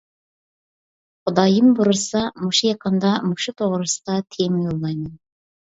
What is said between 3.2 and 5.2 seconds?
مۇشۇ توغرىسىدا تېما يوللايمەن.